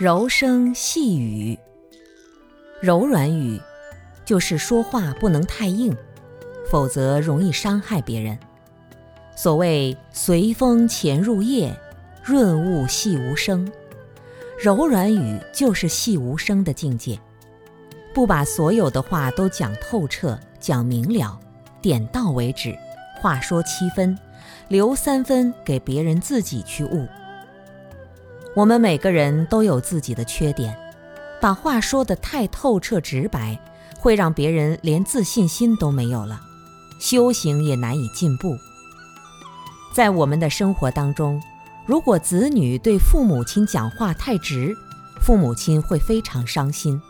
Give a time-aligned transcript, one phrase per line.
[0.00, 1.58] 柔声细语，
[2.80, 3.60] 柔软语
[4.24, 5.94] 就是说话不能太硬，
[6.70, 8.38] 否则容易伤害别人。
[9.36, 11.78] 所谓随风潜入夜，
[12.24, 13.70] 润物细无声。
[14.58, 17.20] 柔软语就是细无声的境界，
[18.14, 21.38] 不把所有的话都讲透彻、讲明了，
[21.82, 22.74] 点到为止，
[23.20, 24.18] 话说七分，
[24.68, 27.06] 留三分给别人自己去悟。
[28.56, 30.76] 我们每个人都有自己的缺点，
[31.40, 33.56] 把话说得太透彻直白，
[33.98, 36.40] 会让别人连自信心都没有了，
[36.98, 38.56] 修行也难以进步。
[39.94, 41.40] 在我们的生活当中，
[41.86, 44.76] 如果子女对父母亲讲话太直，
[45.20, 47.00] 父母亲会非常伤心；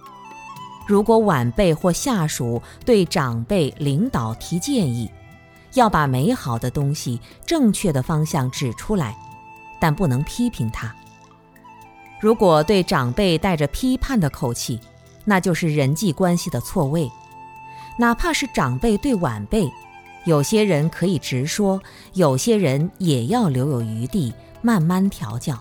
[0.86, 5.10] 如果晚辈或下属对长辈、领导提建议，
[5.72, 9.16] 要把美好的东西、正确的方向指出来，
[9.80, 10.94] 但不能批评他。
[12.20, 14.78] 如果对长辈带着批判的口气，
[15.24, 17.10] 那就是人际关系的错位。
[17.98, 19.70] 哪怕是长辈对晚辈，
[20.26, 21.80] 有些人可以直说，
[22.12, 25.58] 有些人也要留有余地，慢慢调教。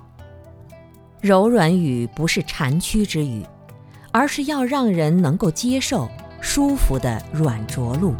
[1.22, 3.46] 柔软语不是缠曲之语，
[4.12, 6.10] 而是要让人能够接受、
[6.42, 8.14] 舒服的软着陆。